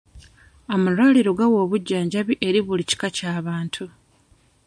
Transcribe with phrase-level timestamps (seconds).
[0.73, 3.83] Amalwaliro gawa obujjanjabi eri buli kika ky'abantu.